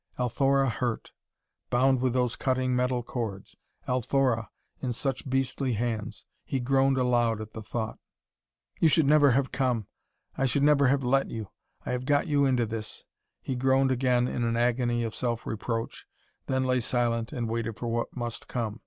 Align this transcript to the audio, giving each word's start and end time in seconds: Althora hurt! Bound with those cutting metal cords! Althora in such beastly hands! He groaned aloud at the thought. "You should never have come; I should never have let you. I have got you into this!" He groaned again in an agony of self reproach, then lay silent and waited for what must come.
Althora 0.17 0.67
hurt! 0.67 1.11
Bound 1.69 2.01
with 2.01 2.13
those 2.13 2.35
cutting 2.35 2.75
metal 2.75 3.03
cords! 3.03 3.55
Althora 3.87 4.49
in 4.81 4.93
such 4.93 5.29
beastly 5.29 5.73
hands! 5.73 6.25
He 6.43 6.59
groaned 6.59 6.97
aloud 6.97 7.39
at 7.39 7.51
the 7.51 7.61
thought. 7.61 7.99
"You 8.79 8.87
should 8.87 9.05
never 9.05 9.29
have 9.33 9.51
come; 9.51 9.85
I 10.35 10.47
should 10.47 10.63
never 10.63 10.87
have 10.87 11.03
let 11.03 11.29
you. 11.29 11.51
I 11.85 11.91
have 11.91 12.05
got 12.05 12.25
you 12.25 12.45
into 12.47 12.65
this!" 12.65 13.05
He 13.43 13.53
groaned 13.55 13.91
again 13.91 14.27
in 14.27 14.43
an 14.43 14.57
agony 14.57 15.03
of 15.03 15.13
self 15.13 15.45
reproach, 15.45 16.07
then 16.47 16.63
lay 16.63 16.79
silent 16.81 17.31
and 17.31 17.47
waited 17.47 17.77
for 17.77 17.85
what 17.87 18.07
must 18.17 18.47
come. 18.47 18.79